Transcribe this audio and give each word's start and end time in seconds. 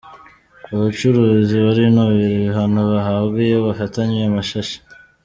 Abacuruzi 0.73 1.55
barinubira 1.65 2.31
ibihano 2.39 2.81
bahabwa 2.91 3.37
iyo 3.47 3.57
bafatanywe 3.65 4.21
amashashi 4.29 4.77